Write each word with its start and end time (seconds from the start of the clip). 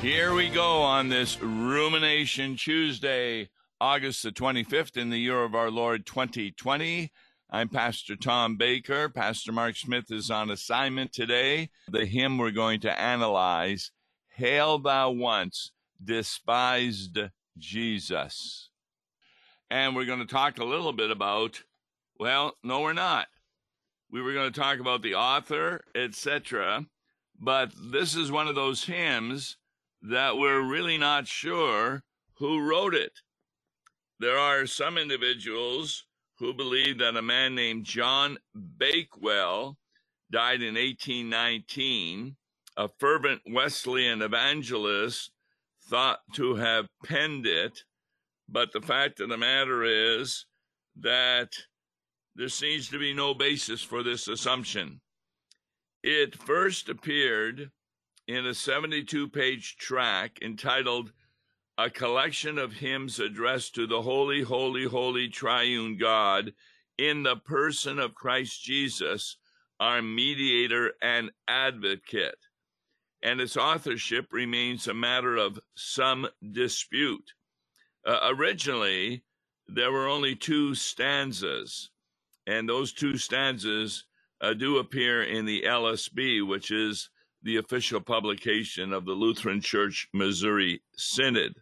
Here 0.00 0.32
we 0.32 0.48
go 0.48 0.80
on 0.80 1.10
this 1.10 1.38
Rumination 1.42 2.56
Tuesday, 2.56 3.50
August 3.82 4.22
the 4.22 4.32
25th 4.32 4.96
in 4.96 5.10
the 5.10 5.18
year 5.18 5.44
of 5.44 5.54
our 5.54 5.70
Lord 5.70 6.06
2020. 6.06 7.12
I'm 7.50 7.68
Pastor 7.68 8.16
Tom 8.16 8.56
Baker. 8.56 9.10
Pastor 9.10 9.52
Mark 9.52 9.76
Smith 9.76 10.10
is 10.10 10.30
on 10.30 10.50
assignment 10.50 11.12
today. 11.12 11.68
The 11.90 12.06
hymn 12.06 12.38
we're 12.38 12.50
going 12.50 12.80
to 12.80 12.98
analyze, 12.98 13.90
Hail 14.30 14.78
Thou 14.78 15.10
Once 15.10 15.70
Despised 16.02 17.18
Jesus. 17.58 18.70
And 19.70 19.94
we're 19.94 20.06
going 20.06 20.20
to 20.20 20.24
talk 20.24 20.58
a 20.58 20.64
little 20.64 20.94
bit 20.94 21.10
about, 21.10 21.62
well, 22.18 22.56
no, 22.64 22.80
we're 22.80 22.94
not. 22.94 23.26
We 24.10 24.22
were 24.22 24.32
going 24.32 24.50
to 24.50 24.60
talk 24.60 24.78
about 24.78 25.02
the 25.02 25.16
author, 25.16 25.84
etc 25.94 26.86
but 27.40 27.72
this 27.74 28.14
is 28.14 28.30
one 28.30 28.48
of 28.48 28.54
those 28.54 28.84
hymns 28.84 29.56
that 30.02 30.36
we're 30.36 30.60
really 30.60 30.98
not 30.98 31.26
sure 31.26 32.02
who 32.34 32.60
wrote 32.60 32.94
it. 32.94 33.12
There 34.18 34.38
are 34.38 34.66
some 34.66 34.98
individuals 34.98 36.06
who 36.38 36.54
believe 36.54 36.98
that 36.98 37.16
a 37.16 37.22
man 37.22 37.54
named 37.54 37.84
John 37.84 38.38
Bakewell 38.54 39.76
died 40.30 40.62
in 40.62 40.74
1819, 40.74 42.36
a 42.76 42.88
fervent 42.98 43.42
Wesleyan 43.46 44.22
evangelist 44.22 45.32
thought 45.82 46.20
to 46.34 46.54
have 46.54 46.86
penned 47.04 47.46
it, 47.46 47.84
but 48.48 48.72
the 48.72 48.80
fact 48.80 49.20
of 49.20 49.28
the 49.28 49.36
matter 49.36 49.84
is 49.84 50.46
that 50.96 51.52
there 52.36 52.48
seems 52.48 52.88
to 52.88 52.98
be 52.98 53.12
no 53.12 53.34
basis 53.34 53.82
for 53.82 54.02
this 54.02 54.28
assumption. 54.28 55.00
It 56.02 56.34
first 56.34 56.88
appeared 56.88 57.70
in 58.26 58.46
a 58.46 58.54
72 58.54 59.28
page 59.28 59.76
tract 59.76 60.42
entitled 60.42 61.12
A 61.78 61.90
Collection 61.90 62.58
of 62.58 62.74
Hymns 62.74 63.18
Addressed 63.18 63.74
to 63.76 63.86
the 63.86 64.02
Holy, 64.02 64.42
Holy, 64.42 64.84
Holy 64.84 65.28
Triune 65.28 65.96
God 65.96 66.52
in 66.98 67.22
the 67.22 67.36
person 67.36 67.98
of 67.98 68.14
Christ 68.14 68.62
Jesus, 68.62 69.36
our 69.80 70.02
mediator 70.02 70.92
and 71.02 71.30
advocate. 71.48 72.38
And 73.22 73.40
its 73.40 73.56
authorship 73.56 74.32
remains 74.32 74.86
a 74.86 74.94
matter 74.94 75.36
of 75.36 75.58
some 75.74 76.28
dispute. 76.52 77.32
Uh, 78.06 78.18
originally, 78.34 79.22
there 79.68 79.92
were 79.92 80.08
only 80.08 80.34
two 80.34 80.74
stanzas, 80.74 81.90
and 82.46 82.68
those 82.68 82.92
two 82.92 83.16
stanzas 83.16 84.04
uh, 84.40 84.54
do 84.54 84.78
appear 84.78 85.22
in 85.22 85.44
the 85.44 85.62
LSB, 85.62 86.46
which 86.46 86.70
is 86.70 87.10
the 87.42 87.56
official 87.56 88.00
publication 88.00 88.92
of 88.92 89.04
the 89.04 89.12
Lutheran 89.12 89.60
Church 89.60 90.08
Missouri 90.12 90.82
Synod. 90.96 91.54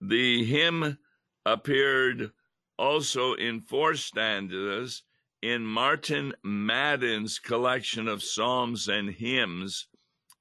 The 0.00 0.44
hymn 0.44 0.98
appeared 1.44 2.30
also 2.78 3.34
in 3.34 3.60
four 3.60 3.94
stanzas 3.94 5.02
in 5.42 5.64
Martin 5.64 6.32
Madan's 6.42 7.38
collection 7.38 8.08
of 8.08 8.22
psalms 8.22 8.88
and 8.88 9.10
hymns 9.10 9.86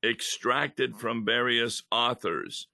extracted 0.04 0.98
from 0.98 1.26
various 1.26 1.84
authors. 1.92 2.68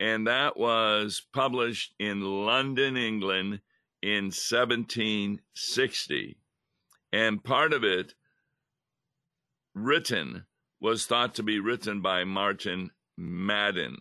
And 0.00 0.26
that 0.26 0.56
was 0.56 1.22
published 1.32 1.94
in 1.98 2.22
London, 2.22 2.96
England 2.96 3.60
in 4.02 4.24
1760 4.24 6.36
and 7.12 7.44
part 7.44 7.72
of 7.72 7.84
it 7.84 8.14
written 9.74 10.44
was 10.82 11.06
thought 11.06 11.36
to 11.36 11.44
be 11.44 11.60
written 11.60 12.00
by 12.00 12.24
Martin 12.24 12.90
Madan. 13.16 13.96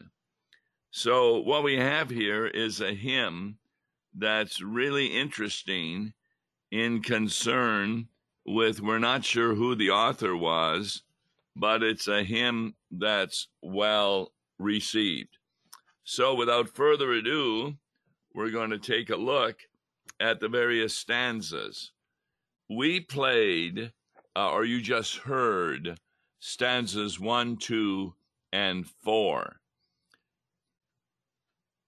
So, 0.90 1.40
what 1.40 1.64
we 1.64 1.78
have 1.78 2.09
here 2.09 2.47
is 2.47 2.81
a 2.81 2.96
hymn 2.96 3.59
that's 4.18 4.59
really 4.62 5.06
interesting 5.06 6.14
in 6.72 7.03
concern 7.03 8.08
with 8.47 8.81
we're 8.81 8.97
not 8.97 9.24
sure 9.24 9.53
who 9.53 9.75
the 9.75 9.91
author 9.91 10.36
was, 10.36 11.03
but 11.56 11.84
it's 11.84 12.08
a 12.08 12.24
hymn 12.24 12.74
that's 12.90 13.47
well 13.62 14.34
received. 14.58 15.38
So, 16.03 16.34
without 16.34 16.68
further 16.68 17.12
ado, 17.14 17.75
we're 18.34 18.50
going 18.50 18.72
to 18.72 18.80
take 18.80 19.12
a 19.12 19.16
look 19.16 19.59
at 20.20 20.40
the 20.40 20.50
various 20.50 20.96
stanzas 20.96 21.91
we 22.68 23.02
played, 23.02 23.91
uh, 24.36 24.50
or 24.50 24.64
you 24.64 24.81
just 24.81 25.18
heard, 25.18 26.00
stanzas 26.41 27.19
one, 27.19 27.56
two, 27.56 28.16
and 28.52 28.85
four. 28.85 29.62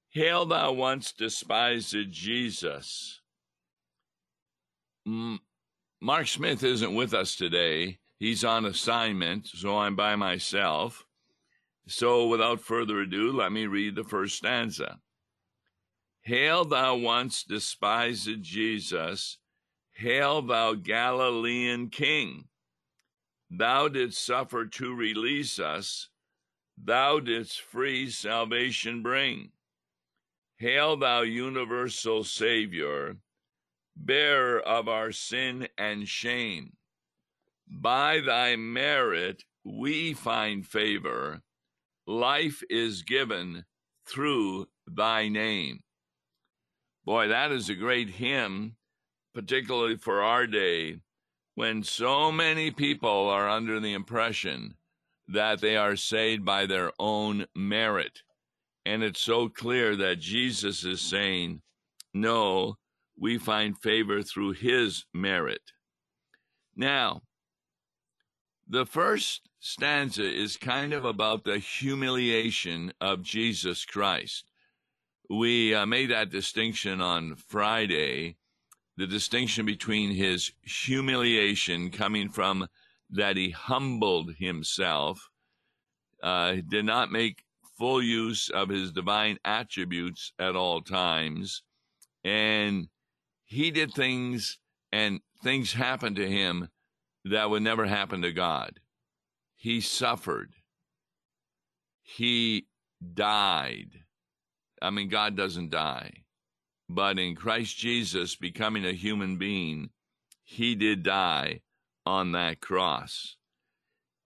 Hail 0.09 0.45
thou 0.45 0.71
once 0.71 1.11
despised 1.11 1.95
Jesus. 2.11 3.19
Mark 5.05 6.27
Smith 6.27 6.63
isn't 6.63 6.95
with 6.95 7.13
us 7.13 7.35
today. 7.35 7.97
He's 8.19 8.45
on 8.45 8.63
assignment, 8.63 9.47
so 9.47 9.79
I'm 9.79 9.95
by 9.95 10.15
myself. 10.15 11.03
So 11.87 12.27
without 12.27 12.61
further 12.61 13.01
ado, 13.01 13.33
let 13.33 13.51
me 13.51 13.65
read 13.65 13.95
the 13.95 14.03
first 14.03 14.37
stanza. 14.37 14.99
Hail 16.21 16.63
thou 16.63 16.95
once 16.95 17.43
despised 17.43 18.29
Jesus, 18.41 19.39
Hail, 19.93 20.41
thou 20.41 20.75
Galilean 20.75 21.89
King! 21.89 22.45
Thou 23.55 23.87
didst 23.87 24.25
suffer 24.25 24.65
to 24.65 24.95
release 24.95 25.59
us, 25.59 26.09
thou 26.75 27.19
didst 27.19 27.61
free 27.61 28.09
salvation 28.09 29.03
bring. 29.03 29.51
Hail, 30.57 30.97
thou 30.97 31.21
universal 31.21 32.23
Savior, 32.23 33.17
bearer 33.95 34.59
of 34.59 34.87
our 34.87 35.11
sin 35.11 35.67
and 35.77 36.09
shame. 36.09 36.77
By 37.67 38.21
thy 38.21 38.55
merit 38.55 39.43
we 39.63 40.15
find 40.15 40.65
favor, 40.65 41.43
life 42.07 42.63
is 42.71 43.03
given 43.03 43.65
through 44.07 44.67
thy 44.87 45.27
name. 45.27 45.83
Boy, 47.05 47.27
that 47.27 47.51
is 47.51 47.69
a 47.69 47.75
great 47.75 48.09
hymn 48.09 48.77
particularly 49.35 49.97
for 49.97 50.23
our 50.23 50.47
day, 50.47 50.97
when 51.55 51.83
so 51.83 52.31
many 52.31 52.71
people 52.71 53.29
are 53.29 53.49
under 53.49 53.79
the 53.79 53.93
impression 53.93 54.75
that 55.27 55.61
they 55.61 55.77
are 55.77 55.95
saved 55.95 56.43
by 56.43 56.65
their 56.65 56.91
own 56.99 57.45
merit. 57.55 58.21
And 58.85 59.03
it's 59.03 59.21
so 59.21 59.47
clear 59.47 59.95
that 59.95 60.19
Jesus 60.19 60.83
is 60.83 60.99
saying, 60.99 61.61
no, 62.13 62.77
we 63.17 63.37
find 63.37 63.77
favor 63.77 64.21
through 64.21 64.53
his 64.53 65.05
merit. 65.13 65.71
Now, 66.75 67.21
the 68.67 68.85
first 68.85 69.47
stanza 69.59 70.23
is 70.23 70.57
kind 70.57 70.93
of 70.93 71.05
about 71.05 71.43
the 71.43 71.59
humiliation 71.59 72.91
of 72.99 73.21
Jesus 73.21 73.85
Christ. 73.85 74.51
We 75.29 75.73
uh, 75.73 75.85
made 75.85 76.09
that 76.09 76.29
distinction 76.29 76.99
on 76.99 77.35
Friday 77.35 78.37
the 78.97 79.07
distinction 79.07 79.65
between 79.65 80.11
his 80.11 80.51
humiliation 80.61 81.89
coming 81.89 82.29
from 82.29 82.67
that 83.09 83.37
he 83.37 83.49
humbled 83.49 84.35
himself, 84.35 85.29
uh, 86.21 86.55
did 86.67 86.85
not 86.85 87.11
make 87.11 87.43
full 87.77 88.01
use 88.01 88.49
of 88.49 88.69
his 88.69 88.91
divine 88.91 89.37
attributes 89.43 90.31
at 90.39 90.55
all 90.55 90.81
times, 90.81 91.63
and 92.23 92.87
he 93.43 93.71
did 93.71 93.93
things 93.93 94.59
and 94.91 95.19
things 95.43 95.73
happened 95.73 96.15
to 96.15 96.29
him 96.29 96.69
that 97.25 97.49
would 97.49 97.63
never 97.63 97.85
happen 97.85 98.21
to 98.21 98.31
God. 98.31 98.79
He 99.55 99.81
suffered. 99.81 100.53
He 102.03 102.67
died. 103.13 103.89
I 104.81 104.91
mean, 104.91 105.09
God 105.09 105.35
doesn't 105.35 105.71
die 105.71 106.22
but 106.93 107.17
in 107.17 107.35
Christ 107.35 107.77
Jesus 107.77 108.35
becoming 108.35 108.85
a 108.85 108.93
human 108.93 109.37
being, 109.37 109.89
he 110.43 110.75
did 110.75 111.03
die 111.03 111.61
on 112.05 112.33
that 112.33 112.59
cross. 112.59 113.37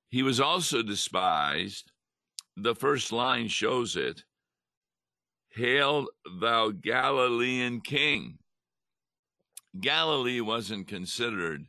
He 0.10 0.24
was 0.24 0.40
also 0.40 0.82
despised. 0.82 1.92
The 2.56 2.76
first 2.76 3.12
line 3.12 3.48
shows 3.48 3.96
it 3.96 4.24
Hail, 5.52 6.08
thou 6.40 6.72
Galilean 6.72 7.82
King. 7.82 8.40
Galilee 9.80 10.42
wasn't 10.42 10.88
considered 10.88 11.66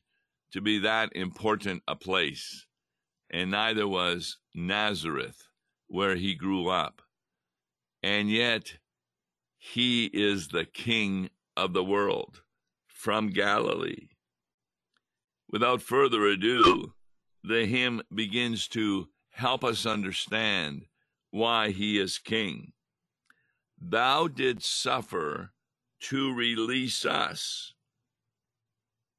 to 0.53 0.61
be 0.61 0.79
that 0.79 1.11
important 1.15 1.83
a 1.87 1.95
place, 1.95 2.67
and 3.31 3.51
neither 3.51 3.87
was 3.87 4.39
Nazareth, 4.55 5.43
where 5.89 6.17
he 6.17 6.35
grew 6.35 6.69
up. 6.69 7.03
And 8.03 8.31
yet, 8.31 8.79
he 9.73 10.07
is 10.07 10.49
the 10.49 10.65
King 10.65 11.29
of 11.57 11.73
the 11.73 11.85
world 11.85 12.43
from 12.87 13.31
Galilee. 13.31 14.09
Without 15.51 15.83
further 15.83 16.27
ado, 16.27 16.95
the 17.45 17.67
hymn 17.67 18.03
begins 18.15 18.67
to 18.69 19.09
help 19.31 19.65
us 19.65 19.85
understand 19.87 20.87
why 21.31 21.71
he 21.71 21.99
is 21.99 22.19
king. 22.19 22.73
Thou 23.81 24.29
didst 24.29 24.83
suffer 24.83 25.53
to 26.01 26.35
release 26.35 27.05
us. 27.05 27.75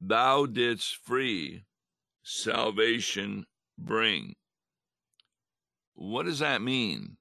Thou 0.02 0.46
didst 0.46 0.96
free, 0.96 1.66
salvation 2.24 3.46
bring. 3.78 4.36
What 5.94 6.26
does 6.26 6.40
that 6.40 6.62
mean? 6.62 7.18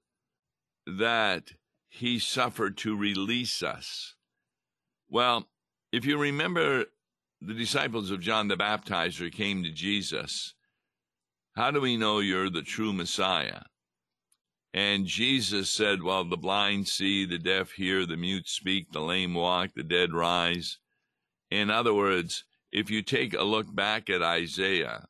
That 0.87 1.53
he 1.99 2.19
suffered 2.21 2.77
to 2.77 2.97
release 2.97 3.61
us. 3.61 4.15
Well, 5.11 5.49
if 5.93 6.05
you 6.05 6.17
remember, 6.17 6.85
the 7.41 7.55
disciples 7.55 8.13
of 8.13 8.21
John 8.21 8.47
the 8.47 8.57
Baptizer 8.57 9.33
came 9.33 9.65
to 9.65 9.71
Jesus. 9.73 10.55
How 11.57 11.73
do 11.73 11.81
we 11.81 11.97
know 11.97 12.21
you're 12.21 12.51
the 12.51 12.63
true 12.63 12.93
Messiah? 12.93 13.63
And 14.73 15.07
Jesus 15.07 15.71
said, 15.71 16.03
Well, 16.03 16.25
the 16.25 16.37
blind 16.37 16.87
see, 16.87 17.25
the 17.25 17.39
deaf 17.39 17.73
hear, 17.73 18.07
the 18.07 18.17
mute 18.17 18.49
speak, 18.49 18.93
the 18.93 19.01
lame 19.01 19.35
walk, 19.35 19.71
the 19.75 19.83
dead 19.83 20.13
rise. 20.13 20.79
In 21.51 21.69
other 21.69 21.95
words, 21.95 22.45
if 22.71 22.91
you 22.91 23.03
take 23.03 23.35
a 23.35 23.43
look 23.43 23.75
back 23.75 24.09
at 24.09 24.23
Isaiah, 24.23 25.07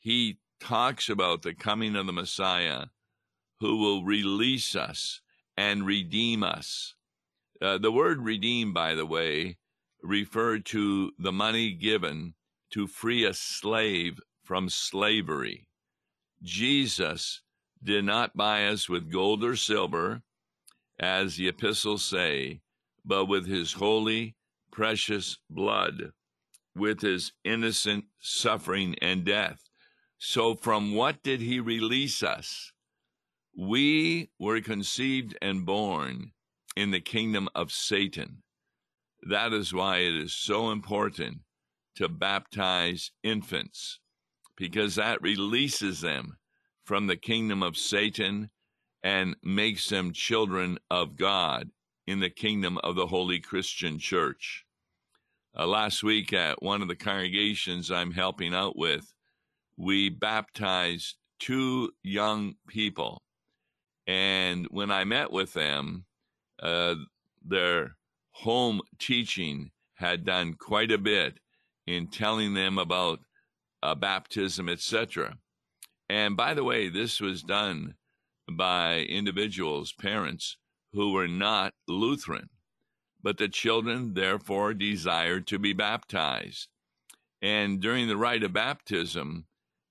he 0.00 0.38
talks 0.58 1.08
about 1.08 1.42
the 1.42 1.54
coming 1.54 1.94
of 1.94 2.06
the 2.06 2.12
Messiah 2.12 2.86
who 3.60 3.76
will 3.76 4.02
release 4.02 4.74
us 4.74 5.20
and 5.56 5.86
redeem 5.86 6.42
us. 6.42 6.94
Uh, 7.60 7.78
the 7.78 7.92
word 7.92 8.20
redeem, 8.20 8.72
by 8.72 8.94
the 8.94 9.06
way, 9.06 9.56
referred 10.02 10.64
to 10.66 11.12
the 11.18 11.32
money 11.32 11.72
given 11.72 12.34
to 12.70 12.86
free 12.86 13.24
a 13.24 13.32
slave 13.32 14.20
from 14.42 14.68
slavery. 14.68 15.68
Jesus 16.42 17.40
did 17.82 18.04
not 18.04 18.36
buy 18.36 18.66
us 18.66 18.88
with 18.88 19.10
gold 19.10 19.42
or 19.42 19.56
silver, 19.56 20.22
as 20.98 21.36
the 21.36 21.48
epistles 21.48 22.04
say, 22.04 22.60
but 23.04 23.26
with 23.26 23.46
his 23.46 23.74
holy, 23.74 24.36
precious 24.70 25.38
blood, 25.48 26.12
with 26.74 27.00
his 27.00 27.32
innocent 27.44 28.04
suffering 28.20 28.94
and 29.00 29.24
death. 29.24 29.60
So, 30.18 30.54
from 30.54 30.94
what 30.94 31.22
did 31.22 31.40
he 31.40 31.60
release 31.60 32.22
us? 32.22 32.72
We 33.56 34.30
were 34.38 34.60
conceived 34.60 35.36
and 35.40 35.64
born 35.64 36.32
in 36.76 36.90
the 36.90 37.00
kingdom 37.00 37.48
of 37.54 37.70
Satan. 37.70 38.42
That 39.22 39.52
is 39.52 39.72
why 39.72 39.98
it 39.98 40.14
is 40.14 40.34
so 40.34 40.70
important 40.70 41.38
to 41.96 42.08
baptize 42.08 43.12
infants, 43.22 44.00
because 44.56 44.96
that 44.96 45.22
releases 45.22 46.00
them 46.00 46.36
from 46.84 47.06
the 47.06 47.16
kingdom 47.16 47.62
of 47.62 47.76
Satan 47.76 48.50
and 49.02 49.36
makes 49.42 49.88
them 49.88 50.12
children 50.12 50.78
of 50.90 51.16
God 51.16 51.70
in 52.06 52.20
the 52.20 52.30
kingdom 52.30 52.78
of 52.78 52.96
the 52.96 53.06
Holy 53.06 53.38
Christian 53.38 53.98
Church. 53.98 54.64
Uh, 55.56 55.66
last 55.66 56.02
week 56.02 56.32
at 56.32 56.60
one 56.60 56.82
of 56.82 56.88
the 56.88 56.96
congregations 56.96 57.90
I'm 57.90 58.10
helping 58.10 58.52
out 58.52 58.76
with, 58.76 59.14
we 59.76 60.08
baptized 60.08 61.16
two 61.38 61.92
young 62.02 62.56
people. 62.66 63.22
And 64.06 64.66
when 64.70 64.90
I 64.90 65.04
met 65.04 65.32
with 65.32 65.54
them, 65.54 66.04
uh, 66.62 66.94
their 67.44 67.96
home 68.32 68.80
teaching 68.98 69.70
had 69.94 70.24
done 70.24 70.54
quite 70.54 70.90
a 70.90 70.98
bit 70.98 71.38
in 71.86 72.08
telling 72.08 72.54
them 72.54 72.78
about 72.78 73.20
uh, 73.82 73.94
baptism, 73.94 74.68
etc. 74.68 75.38
And 76.08 76.36
by 76.36 76.54
the 76.54 76.64
way, 76.64 76.88
this 76.88 77.20
was 77.20 77.42
done 77.42 77.94
by 78.50 79.00
individuals, 79.00 79.92
parents 79.92 80.56
who 80.92 81.12
were 81.12 81.28
not 81.28 81.74
Lutheran, 81.88 82.48
but 83.22 83.38
the 83.38 83.48
children 83.48 84.14
therefore 84.14 84.74
desired 84.74 85.46
to 85.48 85.58
be 85.58 85.72
baptized. 85.72 86.68
And 87.40 87.80
during 87.80 88.08
the 88.08 88.16
rite 88.16 88.42
of 88.42 88.52
baptism, 88.52 89.46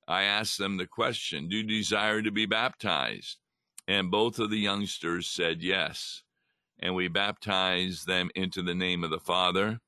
I 0.08 0.24
asked 0.24 0.58
them 0.58 0.78
the 0.78 0.88
question, 0.88 1.50
Do 1.50 1.58
you 1.58 1.64
desire 1.64 2.22
to 2.22 2.32
be 2.32 2.46
baptized? 2.46 3.38
And 3.88 4.10
both 4.10 4.40
of 4.40 4.50
the 4.50 4.60
youngsters 4.60 5.28
said 5.28 5.62
yes 5.62 6.24
and 6.80 6.96
we 6.96 7.08
baptized 7.08 8.08
them 8.08 8.30
into 8.36 8.62
the 8.62 8.76
name 8.76 9.04
of 9.04 9.10
the 9.10 9.20
Father 9.20 9.80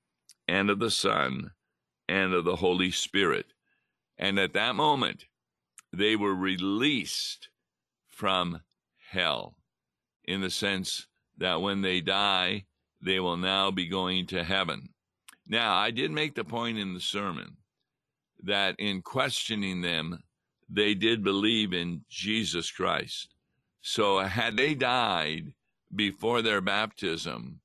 and 0.48 0.70
of 0.70 0.80
the 0.80 0.92
Son 0.92 1.52
and 2.08 2.34
of 2.34 2.46
the 2.46 2.56
Holy 2.56 2.92
Spirit. 2.92 3.48
And 4.18 4.40
at 4.40 4.54
that 4.54 4.76
moment, 4.76 5.26
they 5.92 6.16
were 6.16 6.36
released 6.36 7.50
from 8.08 8.62
hell 9.10 9.56
in 10.24 10.42
the 10.42 10.50
sense 10.50 11.08
that 11.38 11.62
when 11.62 11.82
they 11.82 12.02
die, 12.02 12.66
they 13.02 13.20
will 13.20 13.38
now 13.38 13.72
be 13.72 13.88
going 13.88 14.26
to 14.28 14.44
heaven. 14.44 14.90
Now, 15.48 15.76
I 15.76 15.92
did 15.92 16.12
make 16.12 16.36
the 16.36 16.46
point 16.46 16.78
in 16.78 16.94
the 16.94 17.02
sermon 17.02 17.58
that 18.44 18.76
in 18.80 19.02
questioning 19.02 19.82
them, 19.82 20.24
they 20.70 20.94
did 20.94 21.24
believe 21.24 21.74
in 21.74 22.02
Jesus 22.10 22.72
Christ. 22.72 23.35
So, 23.88 24.18
had 24.18 24.58
they 24.58 24.74
died 24.74 25.54
before 25.96 26.42
their 26.42 26.60
baptism, 26.60 27.62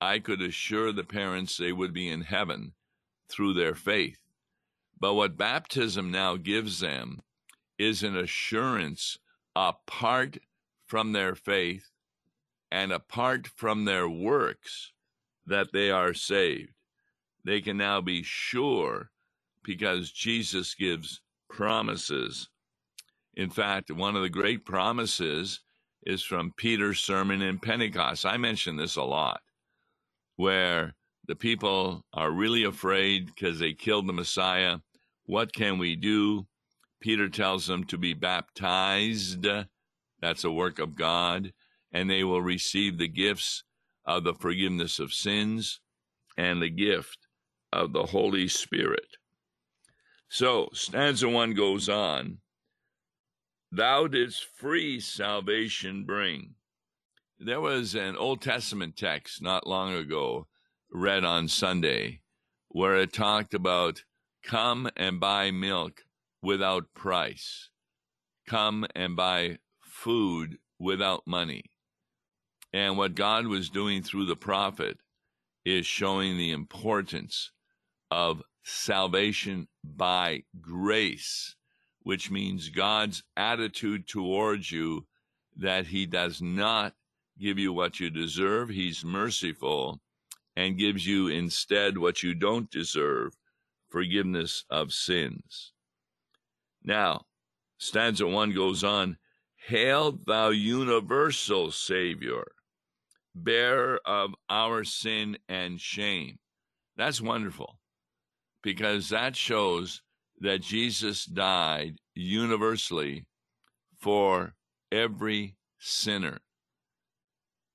I 0.00 0.20
could 0.20 0.40
assure 0.40 0.92
the 0.92 1.02
parents 1.02 1.56
they 1.56 1.72
would 1.72 1.92
be 1.92 2.08
in 2.08 2.20
heaven 2.20 2.74
through 3.28 3.54
their 3.54 3.74
faith. 3.74 4.20
But 5.00 5.14
what 5.14 5.36
baptism 5.36 6.12
now 6.12 6.36
gives 6.36 6.78
them 6.78 7.22
is 7.76 8.04
an 8.04 8.16
assurance 8.16 9.18
apart 9.56 10.38
from 10.86 11.10
their 11.10 11.34
faith 11.34 11.90
and 12.70 12.92
apart 12.92 13.48
from 13.48 13.84
their 13.84 14.08
works 14.08 14.92
that 15.44 15.72
they 15.72 15.90
are 15.90 16.14
saved. 16.14 16.72
They 17.44 17.60
can 17.60 17.76
now 17.76 18.00
be 18.00 18.22
sure 18.22 19.10
because 19.64 20.12
Jesus 20.12 20.72
gives 20.76 21.20
promises. 21.50 22.48
In 23.34 23.50
fact, 23.50 23.90
one 23.90 24.14
of 24.14 24.22
the 24.22 24.30
great 24.30 24.64
promises 24.64 25.60
is 26.04 26.22
from 26.22 26.52
Peter's 26.56 27.00
sermon 27.00 27.42
in 27.42 27.58
Pentecost. 27.58 28.26
I 28.26 28.36
mention 28.36 28.76
this 28.76 28.96
a 28.96 29.02
lot, 29.02 29.40
where 30.36 30.94
the 31.26 31.34
people 31.34 32.04
are 32.12 32.30
really 32.30 32.64
afraid 32.64 33.26
because 33.26 33.58
they 33.58 33.72
killed 33.72 34.06
the 34.06 34.12
Messiah. 34.12 34.78
What 35.26 35.52
can 35.54 35.78
we 35.78 35.96
do? 35.96 36.46
Peter 37.00 37.28
tells 37.28 37.66
them 37.66 37.84
to 37.84 37.98
be 37.98 38.14
baptized. 38.14 39.46
That's 40.20 40.44
a 40.44 40.50
work 40.50 40.78
of 40.78 40.94
God. 40.94 41.52
And 41.92 42.10
they 42.10 42.24
will 42.24 42.42
receive 42.42 42.98
the 42.98 43.08
gifts 43.08 43.62
of 44.04 44.24
the 44.24 44.34
forgiveness 44.34 44.98
of 44.98 45.12
sins 45.12 45.80
and 46.36 46.60
the 46.60 46.70
gift 46.70 47.18
of 47.72 47.92
the 47.92 48.04
Holy 48.04 48.48
Spirit. 48.48 49.16
So, 50.28 50.68
stanza 50.72 51.28
one 51.28 51.54
goes 51.54 51.88
on 51.88 52.38
Thou 53.76 54.06
didst 54.06 54.44
free 54.44 55.00
salvation 55.00 56.04
bring. 56.04 56.54
There 57.40 57.60
was 57.60 57.96
an 57.96 58.14
Old 58.14 58.40
Testament 58.40 58.96
text 58.96 59.42
not 59.42 59.66
long 59.66 59.92
ago 59.92 60.46
read 60.92 61.24
on 61.24 61.48
Sunday 61.48 62.20
where 62.68 62.94
it 62.94 63.12
talked 63.12 63.52
about 63.52 64.04
come 64.44 64.88
and 64.96 65.18
buy 65.18 65.50
milk 65.50 66.02
without 66.40 66.94
price, 66.94 67.70
come 68.48 68.86
and 68.94 69.16
buy 69.16 69.58
food 69.80 70.58
without 70.78 71.26
money. 71.26 71.64
And 72.72 72.96
what 72.96 73.16
God 73.16 73.48
was 73.48 73.70
doing 73.70 74.04
through 74.04 74.26
the 74.26 74.36
prophet 74.36 74.98
is 75.64 75.84
showing 75.84 76.36
the 76.36 76.52
importance 76.52 77.50
of 78.08 78.40
salvation 78.62 79.66
by 79.82 80.44
grace 80.60 81.56
which 82.04 82.30
means 82.30 82.68
God's 82.68 83.24
attitude 83.36 84.06
towards 84.06 84.70
you 84.70 85.06
that 85.56 85.86
He 85.88 86.06
does 86.06 86.40
not 86.40 86.94
give 87.38 87.58
you 87.58 87.72
what 87.72 87.98
you 87.98 88.10
deserve. 88.10 88.68
He's 88.68 89.04
merciful 89.04 90.00
and 90.56 90.78
gives 90.78 91.06
you 91.06 91.28
instead 91.28 91.98
what 91.98 92.22
you 92.22 92.34
don't 92.34 92.70
deserve 92.70 93.36
forgiveness 93.88 94.64
of 94.70 94.92
sins. 94.92 95.72
Now, 96.84 97.26
stanza 97.78 98.26
one 98.26 98.52
goes 98.52 98.84
on 98.84 99.18
Hail, 99.56 100.12
thou 100.12 100.50
universal 100.50 101.70
Savior, 101.70 102.44
bearer 103.34 103.98
of 104.04 104.34
our 104.50 104.84
sin 104.84 105.38
and 105.48 105.80
shame. 105.80 106.38
That's 106.96 107.20
wonderful 107.20 107.78
because 108.62 109.08
that 109.08 109.36
shows 109.36 110.02
that 110.44 110.60
Jesus 110.60 111.24
died 111.24 111.96
universally 112.14 113.24
for 113.98 114.54
every 114.92 115.56
sinner. 115.78 116.38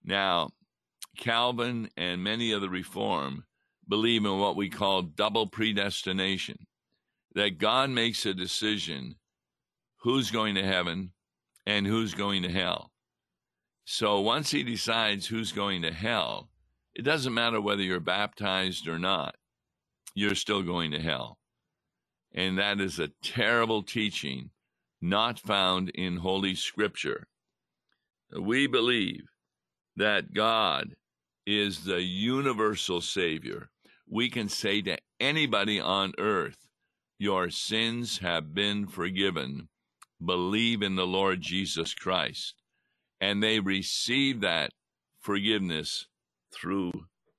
Now, 0.03 0.51
Calvin 1.17 1.89
and 1.97 2.23
many 2.23 2.51
of 2.51 2.61
the 2.61 2.69
Reform 2.69 3.43
believe 3.87 4.23
in 4.23 4.37
what 4.37 4.55
we 4.55 4.69
call 4.69 5.01
double 5.01 5.47
predestination 5.47 6.67
that 7.33 7.57
God 7.57 7.89
makes 7.89 8.27
a 8.27 8.35
decision 8.35 9.15
who's 10.01 10.29
going 10.29 10.53
to 10.53 10.63
heaven 10.63 11.11
and 11.65 11.87
who's 11.87 12.13
going 12.13 12.43
to 12.43 12.51
hell. 12.51 12.91
So 13.85 14.19
once 14.19 14.51
he 14.51 14.61
decides 14.61 15.25
who's 15.25 15.51
going 15.51 15.81
to 15.81 15.91
hell, 15.91 16.51
it 16.93 17.01
doesn't 17.01 17.33
matter 17.33 17.59
whether 17.59 17.81
you're 17.81 17.99
baptized 17.99 18.87
or 18.87 18.99
not, 18.99 19.33
you're 20.13 20.35
still 20.35 20.61
going 20.61 20.91
to 20.91 20.99
hell. 20.99 21.39
And 22.33 22.57
that 22.57 22.79
is 22.79 22.99
a 22.99 23.11
terrible 23.21 23.83
teaching 23.83 24.51
not 25.01 25.39
found 25.39 25.89
in 25.89 26.17
Holy 26.17 26.55
Scripture. 26.55 27.27
We 28.37 28.67
believe 28.67 29.23
that 29.95 30.33
God 30.33 30.95
is 31.45 31.83
the 31.83 32.01
universal 32.01 33.01
Savior. 33.01 33.69
We 34.07 34.29
can 34.29 34.49
say 34.49 34.81
to 34.83 34.97
anybody 35.19 35.79
on 35.79 36.13
earth, 36.19 36.67
Your 37.17 37.49
sins 37.49 38.19
have 38.19 38.53
been 38.53 38.87
forgiven. 38.87 39.69
Believe 40.23 40.81
in 40.81 40.95
the 40.95 41.07
Lord 41.07 41.41
Jesus 41.41 41.93
Christ 41.93 42.55
and 43.21 43.43
they 43.43 43.59
receive 43.59 44.41
that 44.41 44.71
forgiveness 45.19 46.07
through 46.53 46.91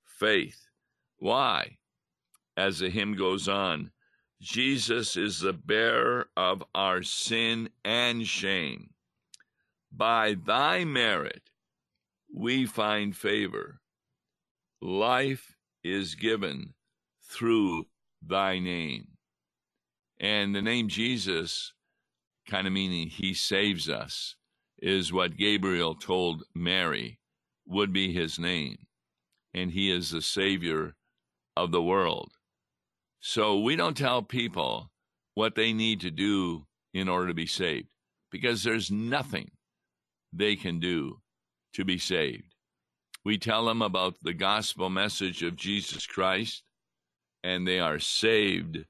faith. 0.04 0.66
Why? 1.18 1.78
As 2.56 2.80
the 2.80 2.90
hymn 2.90 3.16
goes 3.16 3.48
on, 3.48 3.90
Jesus 4.40 5.18
is 5.18 5.40
the 5.40 5.52
bearer 5.52 6.28
of 6.34 6.64
our 6.74 7.02
sin 7.02 7.68
and 7.84 8.26
shame. 8.26 8.90
By 9.92 10.34
thy 10.34 10.84
merit, 10.84 11.42
we 12.34 12.64
find 12.64 13.14
favor. 13.14 13.80
Life 14.80 15.56
is 15.84 16.14
given 16.14 16.72
through 17.30 17.86
thy 18.22 18.58
name. 18.58 19.08
And 20.18 20.54
the 20.54 20.62
name 20.62 20.88
Jesus, 20.88 21.74
kind 22.48 22.66
of 22.66 22.72
meaning 22.72 23.08
he 23.08 23.34
saves 23.34 23.88
us 23.90 24.36
is 24.78 25.12
what 25.12 25.36
Gabriel 25.36 25.94
told 25.94 26.44
Mary 26.54 27.18
would 27.66 27.92
be 27.92 28.12
his 28.12 28.38
name, 28.38 28.86
and 29.52 29.70
he 29.70 29.90
is 29.90 30.10
the 30.10 30.22
Savior 30.22 30.94
of 31.56 31.72
the 31.72 31.82
world. 31.82 32.32
So 33.20 33.60
we 33.60 33.76
don't 33.76 33.96
tell 33.96 34.22
people 34.22 34.90
what 35.34 35.54
they 35.54 35.72
need 35.72 36.00
to 36.00 36.10
do 36.10 36.66
in 36.94 37.08
order 37.08 37.28
to 37.28 37.34
be 37.34 37.46
saved 37.46 37.88
because 38.30 38.62
there's 38.62 38.90
nothing 38.90 39.50
they 40.32 40.56
can 40.56 40.80
do 40.80 41.20
to 41.74 41.84
be 41.84 41.98
saved. 41.98 42.54
We 43.24 43.36
tell 43.36 43.66
them 43.66 43.82
about 43.82 44.16
the 44.22 44.32
gospel 44.32 44.88
message 44.88 45.42
of 45.42 45.56
Jesus 45.56 46.06
Christ, 46.06 46.62
and 47.44 47.66
they 47.66 47.78
are 47.78 47.98
saved 47.98 48.84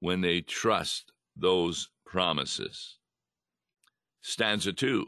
when 0.00 0.20
they 0.20 0.40
trust 0.40 1.12
those 1.36 1.88
promises. 2.04 2.98
Stanza 4.22 4.72
2 4.72 5.06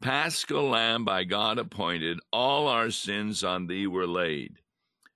Paschal 0.00 0.68
Lamb 0.68 1.04
by 1.04 1.24
God 1.24 1.58
appointed, 1.58 2.20
all 2.32 2.68
our 2.68 2.90
sins 2.90 3.42
on 3.42 3.66
thee 3.66 3.86
were 3.86 4.06
laid. 4.06 4.58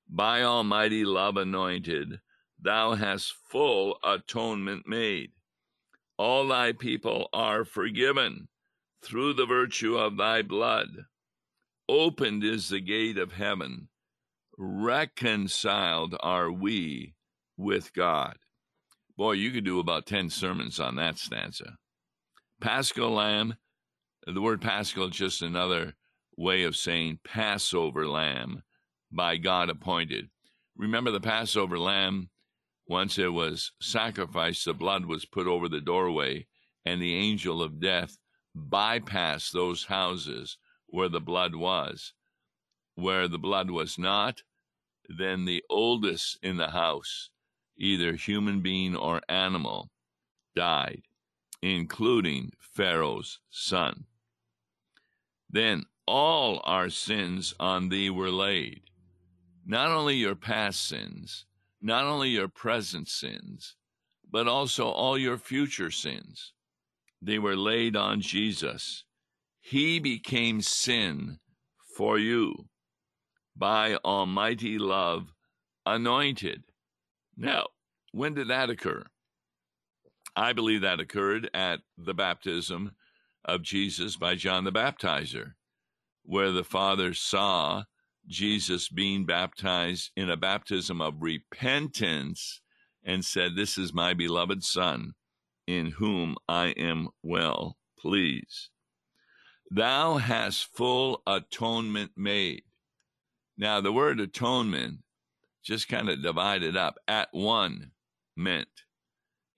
By 0.08 0.42
Almighty 0.42 1.04
love 1.04 1.36
anointed, 1.36 2.20
thou 2.62 2.94
hast 2.94 3.34
full 3.48 3.98
atonement 4.04 4.86
made. 4.86 5.30
All 6.18 6.48
thy 6.48 6.72
people 6.72 7.28
are 7.32 7.64
forgiven 7.64 8.48
through 9.02 9.34
the 9.34 9.46
virtue 9.46 9.96
of 9.96 10.16
thy 10.16 10.42
blood. 10.42 10.88
Opened 11.88 12.44
is 12.44 12.68
the 12.68 12.80
gate 12.80 13.18
of 13.18 13.32
heaven. 13.32 13.88
Reconciled 14.56 16.14
are 16.20 16.52
we 16.52 17.14
with 17.56 17.92
God. 17.94 18.36
Boy, 19.16 19.32
you 19.32 19.50
could 19.50 19.64
do 19.64 19.80
about 19.80 20.06
10 20.06 20.30
sermons 20.30 20.78
on 20.78 20.96
that 20.96 21.18
stanza. 21.18 21.76
Paschal 22.60 23.10
Lamb 23.10 23.54
the 24.26 24.40
word 24.40 24.60
Paschal 24.60 25.08
is 25.08 25.16
just 25.16 25.42
another 25.42 25.94
way 26.36 26.62
of 26.64 26.76
saying 26.76 27.20
Passover 27.24 28.06
lamb 28.06 28.62
by 29.10 29.36
God 29.36 29.70
appointed. 29.70 30.28
Remember 30.76 31.10
the 31.10 31.20
Passover 31.20 31.78
lamb, 31.78 32.28
once 32.90 33.18
it 33.18 33.32
was 33.32 33.70
sacrificed, 33.80 34.64
the 34.64 34.74
blood 34.74 35.06
was 35.06 35.24
put 35.24 35.46
over 35.46 35.68
the 35.68 35.80
doorway, 35.80 36.44
and 36.84 37.00
the 37.00 37.14
angel 37.14 37.62
of 37.62 37.80
death 37.80 38.18
bypassed 38.56 39.52
those 39.52 39.84
houses 39.84 40.58
where 40.88 41.08
the 41.08 41.20
blood 41.20 41.54
was. 41.54 42.14
Where 42.96 43.28
the 43.28 43.38
blood 43.38 43.70
was 43.70 43.96
not, 43.96 44.42
then 45.08 45.44
the 45.44 45.62
oldest 45.70 46.40
in 46.42 46.56
the 46.56 46.70
house, 46.70 47.30
either 47.78 48.14
human 48.14 48.60
being 48.60 48.96
or 48.96 49.20
animal, 49.28 49.92
died, 50.56 51.02
including 51.62 52.50
Pharaoh's 52.58 53.38
son. 53.50 54.06
Then 55.48 55.84
all 56.08 56.60
our 56.64 56.90
sins 56.90 57.54
on 57.60 57.88
thee 57.88 58.10
were 58.10 58.32
laid. 58.32 58.82
Not 59.64 59.92
only 59.92 60.16
your 60.16 60.34
past 60.34 60.84
sins, 60.88 61.46
not 61.80 62.04
only 62.04 62.30
your 62.30 62.48
present 62.48 63.08
sins, 63.08 63.76
but 64.30 64.46
also 64.46 64.88
all 64.88 65.18
your 65.18 65.38
future 65.38 65.90
sins. 65.90 66.52
They 67.22 67.38
were 67.38 67.56
laid 67.56 67.96
on 67.96 68.20
Jesus. 68.20 69.04
He 69.60 69.98
became 69.98 70.62
sin 70.62 71.38
for 71.96 72.18
you 72.18 72.68
by 73.56 73.96
almighty 73.96 74.78
love 74.78 75.32
anointed. 75.84 76.64
Now, 77.36 77.66
when 78.12 78.34
did 78.34 78.48
that 78.48 78.70
occur? 78.70 79.04
I 80.36 80.52
believe 80.52 80.80
that 80.82 81.00
occurred 81.00 81.50
at 81.52 81.80
the 81.98 82.14
baptism 82.14 82.92
of 83.44 83.62
Jesus 83.62 84.16
by 84.16 84.34
John 84.36 84.64
the 84.64 84.72
Baptizer, 84.72 85.54
where 86.22 86.52
the 86.52 86.64
Father 86.64 87.14
saw 87.14 87.84
Jesus 88.30 88.88
being 88.88 89.26
baptized 89.26 90.12
in 90.16 90.30
a 90.30 90.36
baptism 90.36 91.00
of 91.00 91.20
repentance 91.20 92.60
and 93.04 93.24
said, 93.24 93.56
This 93.56 93.76
is 93.76 93.92
my 93.92 94.14
beloved 94.14 94.62
Son, 94.62 95.14
in 95.66 95.86
whom 95.86 96.36
I 96.48 96.68
am 96.68 97.08
well 97.24 97.76
pleased. 97.98 98.70
Thou 99.68 100.18
hast 100.18 100.74
full 100.76 101.22
atonement 101.26 102.12
made. 102.16 102.62
Now, 103.58 103.80
the 103.80 103.92
word 103.92 104.20
atonement 104.20 105.00
just 105.62 105.88
kind 105.88 106.08
of 106.08 106.22
divided 106.22 106.76
up 106.76 106.96
at 107.08 107.28
one 107.32 107.90
meant. 108.36 108.84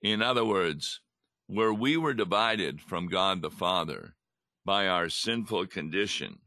In 0.00 0.22
other 0.22 0.44
words, 0.44 1.00
where 1.46 1.72
we 1.72 1.96
were 1.96 2.14
divided 2.14 2.80
from 2.80 3.06
God 3.06 3.42
the 3.42 3.50
Father 3.50 4.16
by 4.64 4.88
our 4.88 5.08
sinful 5.08 5.66
condition, 5.66 6.38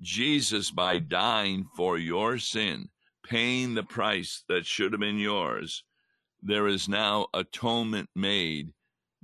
Jesus, 0.00 0.70
by 0.70 0.98
dying 0.98 1.66
for 1.76 1.98
your 1.98 2.38
sin, 2.38 2.88
paying 3.24 3.74
the 3.74 3.82
price 3.82 4.44
that 4.48 4.66
should 4.66 4.92
have 4.92 5.00
been 5.00 5.18
yours, 5.18 5.84
there 6.42 6.66
is 6.66 6.88
now 6.88 7.26
atonement 7.34 8.08
made 8.14 8.72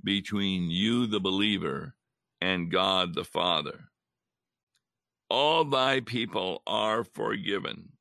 between 0.03 0.69
you, 0.69 1.07
the 1.07 1.19
believer, 1.19 1.95
and 2.41 2.71
God 2.71 3.15
the 3.15 3.23
Father. 3.23 3.85
All 5.29 5.63
thy 5.63 6.01
people 6.01 6.61
are 6.67 7.03
forgiven 7.03 7.93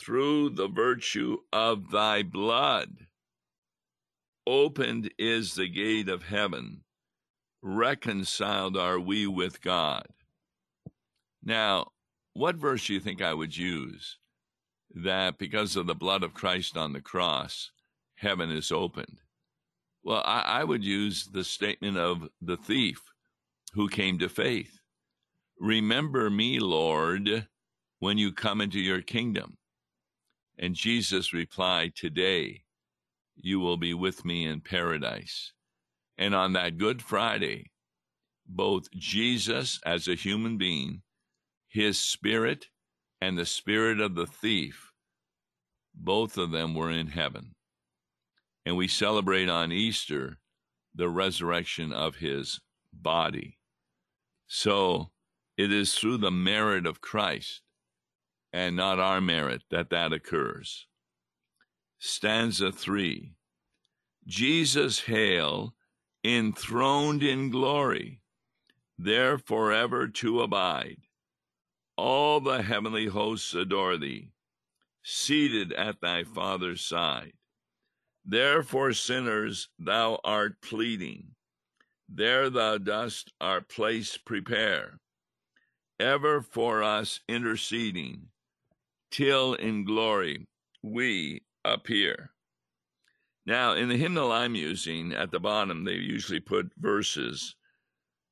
through 0.00 0.50
the 0.50 0.68
virtue 0.68 1.38
of 1.52 1.90
thy 1.90 2.22
blood 2.22 3.08
Opened 4.50 5.12
is 5.18 5.56
the 5.56 5.68
gate 5.68 6.08
of 6.08 6.22
heaven. 6.22 6.80
Reconciled 7.60 8.78
are 8.78 8.98
we 8.98 9.26
with 9.26 9.60
God. 9.60 10.06
Now, 11.48 11.92
what 12.34 12.56
verse 12.56 12.86
do 12.86 12.92
you 12.92 13.00
think 13.00 13.22
I 13.22 13.32
would 13.32 13.56
use 13.56 14.18
that 14.94 15.38
because 15.38 15.76
of 15.76 15.86
the 15.86 15.94
blood 15.94 16.22
of 16.22 16.34
Christ 16.34 16.76
on 16.76 16.92
the 16.92 17.00
cross, 17.00 17.70
heaven 18.16 18.50
is 18.50 18.70
opened? 18.70 19.22
Well, 20.02 20.22
I, 20.26 20.40
I 20.40 20.64
would 20.64 20.84
use 20.84 21.24
the 21.24 21.42
statement 21.42 21.96
of 21.96 22.28
the 22.42 22.58
thief 22.58 23.00
who 23.72 23.88
came 23.88 24.18
to 24.18 24.28
faith. 24.28 24.78
Remember 25.58 26.28
me, 26.28 26.58
Lord, 26.58 27.48
when 27.98 28.18
you 28.18 28.30
come 28.30 28.60
into 28.60 28.78
your 28.78 29.00
kingdom. 29.00 29.56
And 30.58 30.74
Jesus 30.74 31.32
replied, 31.32 31.94
Today 31.96 32.60
you 33.36 33.58
will 33.58 33.78
be 33.78 33.94
with 33.94 34.22
me 34.22 34.44
in 34.44 34.60
paradise. 34.60 35.54
And 36.18 36.34
on 36.34 36.52
that 36.52 36.76
Good 36.76 37.00
Friday, 37.00 37.70
both 38.46 38.90
Jesus 38.90 39.80
as 39.86 40.08
a 40.08 40.14
human 40.14 40.58
being, 40.58 41.00
his 41.78 41.96
spirit, 41.96 42.66
and 43.20 43.38
the 43.38 43.46
spirit 43.46 44.00
of 44.00 44.16
the 44.16 44.26
thief, 44.26 44.92
both 45.94 46.36
of 46.36 46.50
them 46.50 46.74
were 46.74 46.90
in 46.90 47.06
heaven. 47.06 47.54
And 48.66 48.76
we 48.76 48.88
celebrate 48.88 49.48
on 49.48 49.70
Easter 49.70 50.38
the 50.92 51.08
resurrection 51.08 51.92
of 51.92 52.16
his 52.16 52.60
body. 52.92 53.58
So 54.48 55.10
it 55.56 55.72
is 55.72 55.94
through 55.94 56.18
the 56.18 56.32
merit 56.32 56.84
of 56.84 57.00
Christ 57.00 57.62
and 58.52 58.74
not 58.74 58.98
our 58.98 59.20
merit 59.20 59.62
that 59.70 59.90
that 59.90 60.12
occurs 60.12 60.86
stanza 62.00 62.72
3. 62.72 63.34
Jesus 64.26 65.00
hail, 65.00 65.74
enthroned 66.24 67.22
in 67.22 67.50
glory, 67.50 68.20
there 68.98 69.38
forever 69.38 70.08
to 70.08 70.42
abide. 70.42 71.07
All 71.98 72.38
the 72.38 72.62
heavenly 72.62 73.06
hosts 73.06 73.54
adore 73.54 73.96
thee, 73.96 74.30
seated 75.02 75.72
at 75.72 76.00
thy 76.00 76.22
Father's 76.22 76.80
side. 76.80 77.32
Therefore, 78.24 78.92
sinners, 78.92 79.68
thou 79.80 80.20
art 80.22 80.62
pleading. 80.62 81.34
There 82.08 82.50
thou 82.50 82.78
dost 82.78 83.32
our 83.40 83.60
place 83.60 84.16
prepare, 84.16 85.00
ever 85.98 86.40
for 86.40 86.84
us 86.84 87.18
interceding, 87.28 88.28
till 89.10 89.54
in 89.54 89.84
glory 89.84 90.46
we 90.84 91.42
appear. 91.64 92.30
Now, 93.44 93.72
in 93.72 93.88
the 93.88 93.96
hymnal 93.96 94.30
I'm 94.30 94.54
using, 94.54 95.12
at 95.12 95.32
the 95.32 95.40
bottom, 95.40 95.82
they 95.82 95.94
usually 95.94 96.38
put 96.38 96.70
verses. 96.78 97.56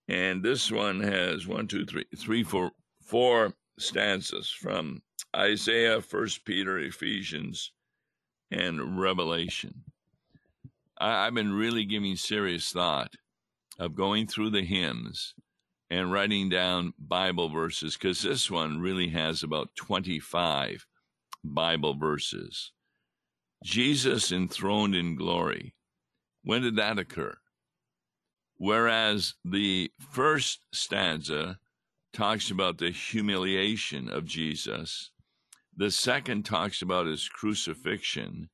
And 0.06 0.40
this 0.44 0.70
one 0.70 1.00
has 1.00 1.48
one, 1.48 1.66
two, 1.66 1.84
three, 1.84 2.04
three, 2.16 2.44
four, 2.44 2.70
four 3.06 3.54
stanzas 3.78 4.50
from 4.50 5.02
Isaiah, 5.34 6.02
First 6.02 6.44
Peter, 6.44 6.78
Ephesians, 6.78 7.72
and 8.50 9.00
Revelation. 9.00 9.84
I, 10.98 11.24
have 11.24 11.34
been 11.34 11.52
really 11.52 11.84
giving 11.84 12.16
serious 12.16 12.70
thought 12.72 13.14
of 13.78 13.94
going 13.94 14.26
through 14.26 14.50
the 14.50 14.64
hymns 14.64 15.34
and 15.90 16.10
writing 16.10 16.48
down 16.48 16.94
Bible 16.98 17.48
verses 17.48 17.94
because 17.94 18.22
this 18.22 18.50
one 18.50 18.80
really 18.80 19.08
has 19.08 19.42
about 19.42 19.76
25 19.76 20.86
Bible 21.44 21.94
verses. 21.94 22.72
Jesus 23.62 24.32
enthroned 24.32 24.94
in 24.94 25.16
glory. 25.16 25.74
When 26.42 26.62
did 26.62 26.76
that 26.76 26.98
occur? 26.98 27.36
Whereas 28.56 29.34
the 29.44 29.92
first 30.10 30.64
stanza 30.72 31.58
talks 32.16 32.50
about 32.50 32.78
the 32.78 32.90
humiliation 32.90 34.08
of 34.08 34.24
Jesus, 34.24 35.10
the 35.76 35.90
second 35.90 36.46
talks 36.46 36.80
about 36.80 37.06
his 37.06 37.28
crucifixion 37.28 38.48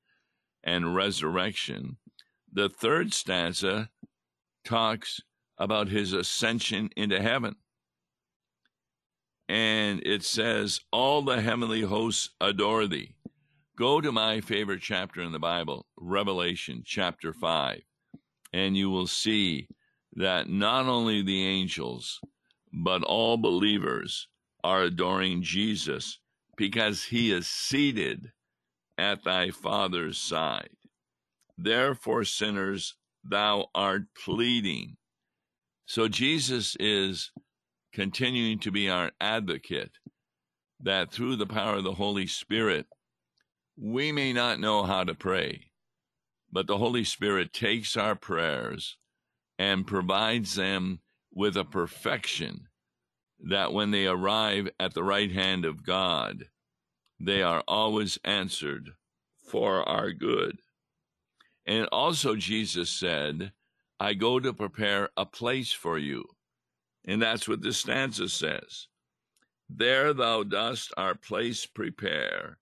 and 0.64 0.96
resurrection, 0.96 1.96
the 2.52 2.68
third 2.68 3.14
stanza 3.14 3.88
talks 4.64 5.20
about 5.58 5.86
his 5.86 6.12
ascension 6.12 6.90
into 6.96 7.22
heaven. 7.22 7.54
And 9.48 10.04
it 10.04 10.24
says, 10.24 10.80
All 10.90 11.22
the 11.22 11.40
heavenly 11.40 11.82
hosts 11.82 12.30
adore 12.40 12.88
thee. 12.88 13.14
Go 13.78 14.00
to 14.00 14.10
my 14.10 14.40
favorite 14.40 14.82
chapter 14.82 15.22
in 15.22 15.30
the 15.30 15.38
Bible, 15.38 15.86
Revelation 15.96 16.82
chapter 16.84 17.32
5, 17.32 17.80
and 18.52 18.76
you 18.76 18.90
will 18.90 19.06
see 19.06 19.68
that 20.14 20.48
not 20.48 20.86
only 20.86 21.22
the 21.22 21.46
angels, 21.46 22.20
but 22.72 23.02
all 23.02 23.36
believers 23.36 24.28
are 24.64 24.82
adoring 24.82 25.42
Jesus 25.42 26.18
because 26.56 27.04
he 27.04 27.32
is 27.32 27.46
seated 27.46 28.32
at 28.98 29.24
thy 29.24 29.50
Father's 29.50 30.18
side. 30.18 30.70
Therefore, 31.58 32.24
sinners, 32.24 32.96
thou 33.24 33.66
art 33.74 34.02
pleading. 34.24 34.96
So 35.86 36.08
Jesus 36.08 36.76
is 36.80 37.30
continuing 37.92 38.58
to 38.60 38.70
be 38.70 38.88
our 38.88 39.10
advocate, 39.20 39.92
that 40.80 41.12
through 41.12 41.36
the 41.36 41.46
power 41.46 41.76
of 41.76 41.84
the 41.84 41.92
Holy 41.92 42.26
Spirit, 42.26 42.86
we 43.76 44.12
may 44.12 44.32
not 44.32 44.60
know 44.60 44.82
how 44.84 45.04
to 45.04 45.14
pray, 45.14 45.66
but 46.50 46.66
the 46.66 46.78
Holy 46.78 47.04
Spirit 47.04 47.52
takes 47.52 47.96
our 47.96 48.14
prayers 48.14 48.96
and 49.58 49.86
provides 49.86 50.54
them 50.54 51.00
with 51.32 51.56
a 51.56 51.64
perfection 51.64 52.68
that 53.42 53.72
when 53.72 53.90
they 53.90 54.06
arrive 54.06 54.70
at 54.78 54.94
the 54.94 55.02
right 55.02 55.30
hand 55.30 55.64
of 55.64 55.84
God, 55.84 56.48
they 57.18 57.42
are 57.42 57.62
always 57.66 58.18
answered 58.24 58.90
for 59.48 59.88
our 59.88 60.12
good. 60.12 60.58
And 61.66 61.86
also, 61.92 62.36
Jesus 62.36 62.90
said, 62.90 63.52
I 64.00 64.14
go 64.14 64.40
to 64.40 64.52
prepare 64.52 65.10
a 65.16 65.26
place 65.26 65.72
for 65.72 65.98
you. 65.98 66.24
And 67.04 67.20
that's 67.20 67.48
what 67.48 67.62
this 67.62 67.78
stanza 67.78 68.28
says. 68.28 68.88
There 69.68 70.12
thou 70.12 70.42
dost 70.42 70.92
our 70.96 71.14
place 71.14 71.66
prepare 71.66 72.58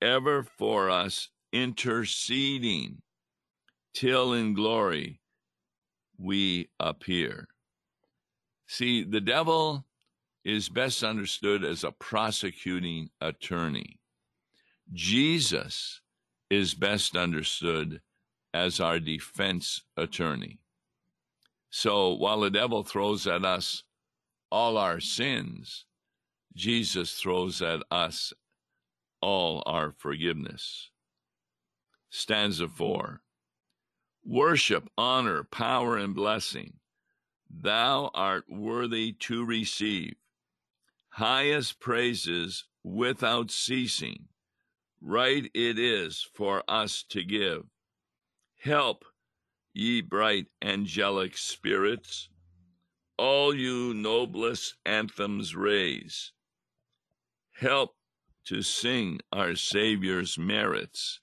ever 0.00 0.42
for 0.42 0.90
us, 0.90 1.30
interceding 1.52 3.02
till 3.94 4.32
in 4.34 4.54
glory 4.54 5.20
we 6.18 6.68
appear. 6.78 7.48
See, 8.66 9.04
the 9.04 9.20
devil 9.20 9.84
is 10.46 10.68
best 10.68 11.02
understood 11.02 11.64
as 11.64 11.82
a 11.82 11.90
prosecuting 11.90 13.10
attorney. 13.20 13.98
Jesus 14.92 16.00
is 16.48 16.72
best 16.72 17.16
understood 17.16 18.00
as 18.54 18.78
our 18.78 19.00
defense 19.00 19.82
attorney. 19.96 20.60
So 21.70 22.14
while 22.14 22.38
the 22.38 22.50
devil 22.50 22.84
throws 22.84 23.26
at 23.26 23.44
us 23.44 23.82
all 24.52 24.78
our 24.78 25.00
sins, 25.00 25.84
Jesus 26.54 27.14
throws 27.20 27.60
at 27.60 27.82
us 27.90 28.32
all 29.20 29.64
our 29.66 29.90
forgiveness. 29.98 30.90
Stanza 32.08 32.68
4 32.68 33.20
Worship, 34.24 34.88
honor, 34.96 35.42
power, 35.42 35.96
and 35.96 36.14
blessing, 36.14 36.74
thou 37.50 38.12
art 38.14 38.44
worthy 38.48 39.10
to 39.12 39.44
receive. 39.44 40.14
Highest 41.16 41.80
praises 41.80 42.64
without 42.84 43.50
ceasing, 43.50 44.28
right 45.00 45.50
it 45.54 45.78
is 45.78 46.28
for 46.34 46.62
us 46.68 47.02
to 47.08 47.24
give. 47.24 47.62
Help, 48.62 49.02
ye 49.72 50.02
bright 50.02 50.48
angelic 50.60 51.38
spirits, 51.38 52.28
all 53.16 53.54
you 53.54 53.94
noblest 53.94 54.74
anthems 54.84 55.56
raise. 55.56 56.32
Help 57.60 57.96
to 58.44 58.60
sing 58.60 59.20
our 59.32 59.54
Savior's 59.54 60.36
merits, 60.36 61.20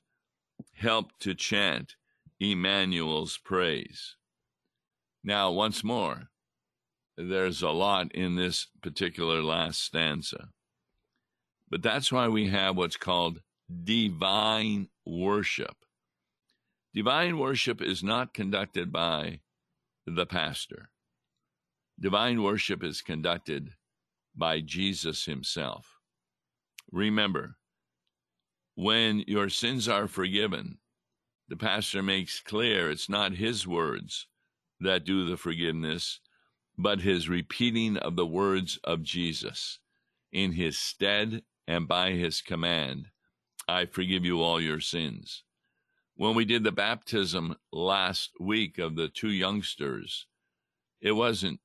help 0.74 1.12
to 1.20 1.36
chant 1.36 1.98
Emmanuel's 2.40 3.38
praise. 3.38 4.16
Now, 5.24 5.52
once 5.52 5.84
more, 5.84 6.32
there's 7.18 7.62
a 7.62 7.70
lot 7.70 8.12
in 8.14 8.36
this 8.36 8.68
particular 8.82 9.42
last 9.42 9.82
stanza. 9.82 10.50
But 11.70 11.82
that's 11.82 12.12
why 12.12 12.28
we 12.28 12.50
have 12.50 12.78
what's 12.78 12.98
called 12.98 13.42
divine 13.84 14.90
worship. 15.06 15.76
Divine 16.94 17.38
worship 17.40 17.82
is 17.82 18.04
not 18.04 18.34
conducted 18.34 18.92
by 18.92 19.40
the 20.06 20.26
pastor. 20.26 20.90
Divine 22.00 22.44
worship 22.44 22.84
is 22.84 23.02
conducted 23.02 23.74
by 24.36 24.60
Jesus 24.62 25.26
himself. 25.26 25.98
Remember, 26.92 27.58
when 28.76 29.24
your 29.28 29.50
sins 29.50 29.88
are 29.88 30.08
forgiven, 30.08 30.80
the 31.48 31.58
pastor 31.58 32.02
makes 32.02 32.40
clear 32.40 32.90
it's 32.90 33.10
not 33.10 33.34
his 33.34 33.68
words 33.68 34.28
that 34.80 35.06
do 35.06 35.26
the 35.26 35.38
forgiveness, 35.38 36.20
but 36.78 37.02
his 37.02 37.30
repeating 37.30 37.98
of 37.98 38.16
the 38.16 38.26
words 38.26 38.80
of 38.84 39.04
Jesus 39.04 39.80
in 40.32 40.54
his 40.54 40.78
stead 40.78 41.44
and 41.68 41.88
by 41.88 42.12
his 42.12 42.42
command 42.42 43.08
I 43.68 43.86
forgive 43.86 44.26
you 44.26 44.42
all 44.42 44.60
your 44.60 44.82
sins. 44.82 45.44
When 46.16 46.36
we 46.36 46.46
did 46.46 46.64
the 46.64 46.72
baptism 46.72 47.56
last 47.72 48.32
week 48.40 48.78
of 48.78 48.96
the 48.96 49.08
two 49.08 49.32
youngsters, 49.32 50.28
it 51.02 51.14
wasn't 51.14 51.60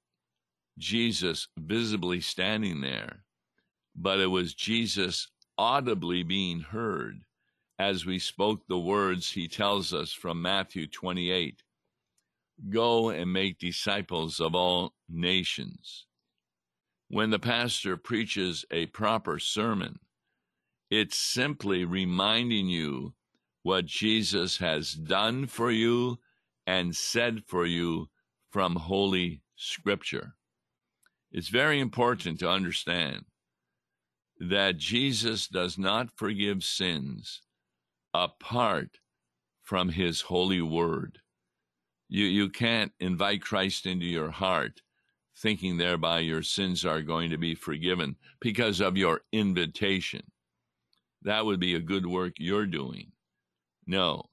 Jesus 0.79 1.49
visibly 1.59 2.21
standing 2.21 2.81
there, 2.81 3.25
but 3.97 4.21
it 4.21 4.29
was 4.29 4.55
Jesus 4.55 5.29
audibly 5.59 6.23
being 6.23 6.61
heard 6.61 7.21
as 7.79 8.07
we 8.07 8.19
spoke 8.19 8.67
the 8.67 8.79
words 8.79 9.33
he 9.33 9.49
tells 9.49 9.93
us 9.93 10.13
from 10.13 10.41
Matthew 10.41 10.87
28 10.87 11.63
Go 12.71 13.11
and 13.11 13.33
make 13.33 13.59
disciples 13.59 14.41
of 14.41 14.55
all 14.55 14.95
nations. 15.09 16.07
When 17.09 17.31
the 17.31 17.39
pastor 17.39 17.97
preaches 17.97 18.65
a 18.71 18.87
proper 18.87 19.39
sermon, 19.39 20.01
it's 20.91 21.19
simply 21.19 21.85
reminding 21.85 22.69
you 22.69 23.15
what 23.63 23.87
Jesus 23.87 24.59
has 24.59 24.93
done 24.93 25.47
for 25.47 25.71
you 25.71 26.19
and 26.67 26.95
said 26.95 27.45
for 27.47 27.65
you 27.65 28.09
from 28.51 28.77
Holy 28.77 29.43
Scripture. 29.57 30.35
It's 31.31 31.49
very 31.49 31.81
important 31.81 32.39
to 32.41 32.51
understand 32.51 33.25
that 34.39 34.79
Jesus 34.79 35.49
does 35.49 35.77
not 35.79 36.11
forgive 36.17 36.65
sins 36.65 37.43
apart 38.15 38.99
from 39.63 39.91
his 39.91 40.23
holy 40.23 40.63
word. 40.63 41.19
You, 42.09 42.25
you 42.25 42.49
can't 42.49 42.93
invite 43.01 43.43
Christ 43.43 43.87
into 43.87 44.07
your 44.07 44.31
heart 44.31 44.81
thinking 45.39 45.77
thereby 45.77 46.19
your 46.19 46.43
sins 46.43 46.85
are 46.85 47.01
going 47.01 47.31
to 47.31 47.39
be 47.39 47.55
forgiven 47.55 48.17
because 48.41 48.81
of 48.81 48.97
your 48.97 49.21
invitation. 49.33 50.23
That 51.23 51.45
would 51.45 51.61
be 51.61 51.75
a 51.75 51.81
good 51.81 52.07
work 52.07 52.35
you're 52.39 52.67
doing. 52.67 53.13
No, 53.87 54.25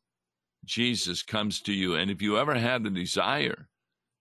Jesus 0.66 1.22
comes 1.22 1.62
to 1.62 1.74
you, 1.74 1.96
and 1.96 2.10
if 2.10 2.22
you 2.22 2.38
ever 2.38 2.56
had 2.56 2.84
the 2.84 2.90
desire 2.90 3.68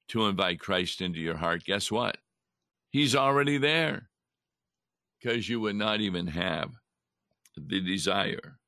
to 0.08 0.26
invite 0.26 0.60
Christ 0.60 1.00
into 1.00 1.20
your 1.20 1.36
heart, 1.36 1.64
guess 1.64 1.90
what? 1.90 2.18
He's 2.90 3.16
already 3.16 3.58
there 3.58 4.10
because 5.18 5.48
you 5.48 5.60
would 5.60 5.76
not 5.76 6.00
even 6.00 6.26
have 6.26 6.70
the 7.56 7.80
desire. 7.80 8.58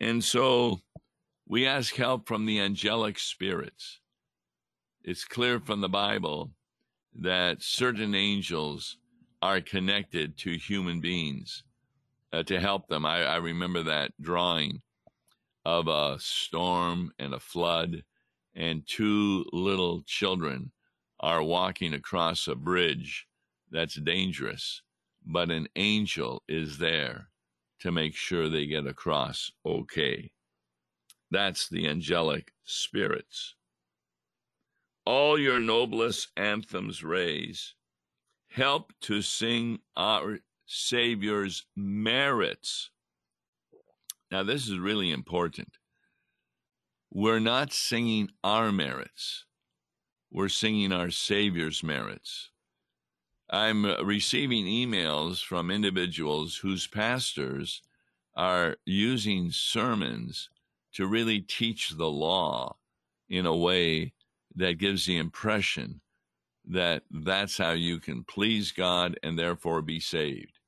And 0.00 0.22
so 0.22 0.80
we 1.50 1.66
ask 1.66 1.96
help 1.96 2.28
from 2.28 2.46
the 2.46 2.60
angelic 2.60 3.18
spirits. 3.18 3.98
It's 5.02 5.24
clear 5.24 5.58
from 5.58 5.80
the 5.80 5.88
Bible 5.88 6.52
that 7.12 7.60
certain 7.60 8.14
angels 8.14 8.98
are 9.42 9.60
connected 9.60 10.38
to 10.38 10.56
human 10.56 11.00
beings 11.00 11.64
uh, 12.32 12.44
to 12.44 12.60
help 12.60 12.86
them. 12.86 13.04
I, 13.04 13.24
I 13.24 13.36
remember 13.38 13.82
that 13.82 14.12
drawing 14.20 14.80
of 15.64 15.88
a 15.88 16.18
storm 16.20 17.10
and 17.18 17.34
a 17.34 17.40
flood, 17.40 18.04
and 18.54 18.86
two 18.86 19.44
little 19.52 20.02
children 20.06 20.70
are 21.18 21.42
walking 21.42 21.94
across 21.94 22.46
a 22.46 22.54
bridge 22.54 23.26
that's 23.72 23.96
dangerous, 23.96 24.82
but 25.26 25.50
an 25.50 25.66
angel 25.74 26.44
is 26.46 26.78
there 26.78 27.26
to 27.80 27.90
make 27.90 28.14
sure 28.14 28.48
they 28.48 28.66
get 28.66 28.86
across 28.86 29.50
okay. 29.66 30.30
That's 31.30 31.68
the 31.68 31.86
angelic 31.88 32.52
spirits. 32.64 33.54
All 35.04 35.38
your 35.38 35.60
noblest 35.60 36.28
anthems 36.36 37.02
raise. 37.02 37.74
Help 38.48 38.92
to 39.02 39.22
sing 39.22 39.78
our 39.96 40.40
Savior's 40.66 41.66
merits. 41.76 42.90
Now, 44.30 44.42
this 44.42 44.68
is 44.68 44.78
really 44.78 45.10
important. 45.10 45.78
We're 47.12 47.40
not 47.40 47.72
singing 47.72 48.30
our 48.44 48.70
merits, 48.70 49.44
we're 50.30 50.48
singing 50.48 50.92
our 50.92 51.10
Savior's 51.10 51.82
merits. 51.82 52.50
I'm 53.52 53.84
uh, 53.84 54.02
receiving 54.04 54.64
emails 54.66 55.44
from 55.44 55.72
individuals 55.72 56.58
whose 56.58 56.86
pastors 56.86 57.82
are 58.36 58.76
using 58.86 59.50
sermons 59.50 60.50
to 60.94 61.06
really 61.06 61.40
teach 61.40 61.90
the 61.90 62.10
law 62.10 62.76
in 63.28 63.46
a 63.46 63.56
way 63.56 64.12
that 64.56 64.78
gives 64.78 65.06
the 65.06 65.16
impression 65.16 66.00
that 66.66 67.02
that's 67.10 67.58
how 67.58 67.72
you 67.72 67.98
can 67.98 68.24
please 68.24 68.72
God 68.72 69.18
and 69.22 69.38
therefore 69.38 69.82
be 69.82 70.00
saved. 70.00 70.58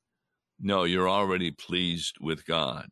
No, 0.60 0.84
you're 0.84 1.08
already 1.08 1.50
pleased 1.50 2.16
with 2.20 2.46
God. 2.46 2.88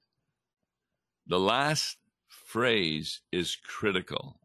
The 1.26 1.38
last 1.38 1.98
phrase 2.28 3.20
is 3.30 3.56
critical. 3.56 4.40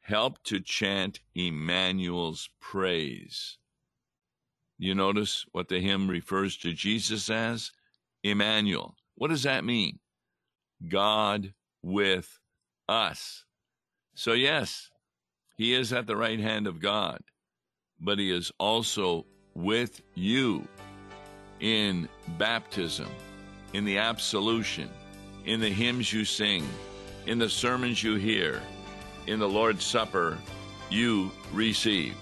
Help 0.00 0.42
to 0.44 0.60
chant 0.60 1.20
Emmanuel's 1.34 2.48
praise. 2.60 3.58
You 4.78 4.94
notice 4.94 5.44
what 5.52 5.68
the 5.68 5.80
hymn 5.80 6.08
refers 6.08 6.56
to 6.58 6.72
Jesus 6.72 7.30
as? 7.30 7.72
Emmanuel. 8.22 8.96
What 9.14 9.28
does 9.28 9.42
that 9.44 9.64
mean? 9.64 9.98
God 10.88 11.52
with 11.82 12.38
us. 12.88 13.44
So, 14.14 14.32
yes, 14.32 14.90
he 15.56 15.74
is 15.74 15.92
at 15.92 16.06
the 16.06 16.16
right 16.16 16.40
hand 16.40 16.66
of 16.66 16.80
God, 16.80 17.20
but 18.00 18.18
he 18.18 18.30
is 18.30 18.52
also 18.58 19.26
with 19.54 20.02
you 20.14 20.66
in 21.60 22.08
baptism, 22.38 23.08
in 23.72 23.84
the 23.84 23.98
absolution, 23.98 24.88
in 25.44 25.60
the 25.60 25.70
hymns 25.70 26.12
you 26.12 26.24
sing, 26.24 26.68
in 27.26 27.38
the 27.38 27.48
sermons 27.48 28.02
you 28.02 28.16
hear, 28.16 28.60
in 29.26 29.38
the 29.38 29.48
Lord's 29.48 29.84
Supper 29.84 30.38
you 30.90 31.30
receive. 31.52 32.14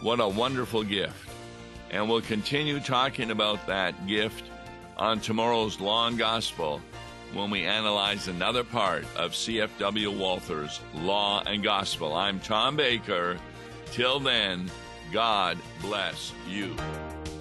What 0.00 0.20
a 0.20 0.28
wonderful 0.28 0.82
gift. 0.84 1.28
And 1.90 2.08
we'll 2.08 2.22
continue 2.22 2.80
talking 2.80 3.30
about 3.30 3.66
that 3.66 4.06
gift 4.06 4.44
on 4.96 5.20
tomorrow's 5.20 5.80
Law 5.80 6.06
and 6.08 6.18
Gospel 6.18 6.80
when 7.34 7.50
we 7.50 7.64
analyze 7.64 8.28
another 8.28 8.64
part 8.64 9.04
of 9.16 9.32
CFW 9.32 10.16
Walther's 10.16 10.80
Law 10.94 11.42
and 11.46 11.62
Gospel. 11.62 12.14
I'm 12.14 12.38
Tom 12.40 12.76
Baker. 12.76 13.36
Till 13.90 14.20
then, 14.20 14.70
God 15.12 15.58
bless 15.80 16.32
you. 16.48 16.76